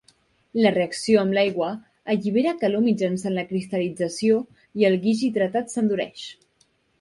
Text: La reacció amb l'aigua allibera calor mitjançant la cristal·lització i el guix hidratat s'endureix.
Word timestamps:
La 0.65 0.69
reacció 0.75 1.19
amb 1.23 1.35
l'aigua 1.37 1.67
allibera 2.13 2.53
calor 2.63 2.83
mitjançant 2.85 3.37
la 3.41 3.43
cristal·lització 3.51 4.41
i 4.81 4.89
el 4.91 4.99
guix 5.05 5.23
hidratat 5.29 5.75
s'endureix. 5.77 6.27